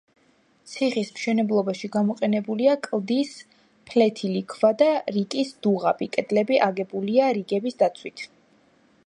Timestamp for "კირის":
5.13-5.53